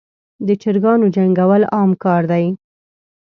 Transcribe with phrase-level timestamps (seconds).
[0.47, 2.45] دچراګانو جنګول عام کار دی.